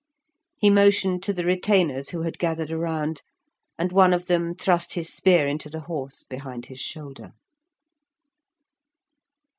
He 0.57 0.71
motioned 0.71 1.21
to 1.21 1.31
the 1.31 1.45
retainers 1.45 2.09
who 2.09 2.23
had 2.23 2.39
gathered 2.39 2.71
around, 2.71 3.21
and 3.77 3.91
one 3.91 4.13
of 4.15 4.25
them 4.25 4.55
thrust 4.55 4.93
his 4.95 5.13
spear 5.13 5.45
into 5.45 5.69
the 5.69 5.81
horse 5.81 6.23
behind 6.23 6.65
his 6.65 6.79
shoulder. 6.79 7.33